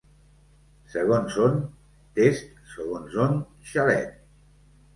[0.93, 1.59] Segons on,
[2.21, 3.39] test, segons on,
[3.75, 4.21] xalet.